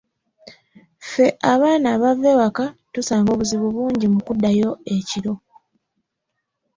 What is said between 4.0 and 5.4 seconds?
mu kuddayo ekiro.